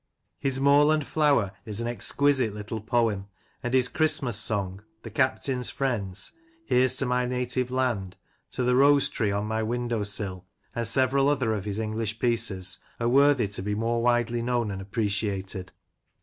His 0.39 0.59
"Moorland 0.59 1.05
Flower" 1.05 1.51
is 1.63 1.79
an 1.79 1.85
exquisite 1.87 2.55
little 2.55 2.81
poem; 2.81 3.27
and 3.61 3.71
his 3.71 3.87
"Christmas 3.87 4.35
Song," 4.35 4.81
"The 5.03 5.11
Captain's 5.11 5.69
Friends," 5.69 6.31
"Here's 6.65 6.95
to 6.97 7.05
my 7.05 7.27
Native 7.27 7.69
Land," 7.69 8.15
"To 8.53 8.63
the 8.63 8.75
Rose 8.75 9.09
tree 9.09 9.29
on 9.31 9.45
my 9.45 9.61
Window 9.61 10.01
sill," 10.01 10.47
and 10.73 10.87
several 10.87 11.29
other 11.29 11.53
of 11.53 11.65
his 11.65 11.77
English 11.77 12.17
pieces, 12.17 12.79
are 12.99 13.09
worthy 13.09 13.47
to 13.49 13.61
be 13.61 13.75
more 13.75 14.01
widely 14.01 14.41
known 14.41 14.71
and 14.71 14.81
appreciated. 14.81 15.71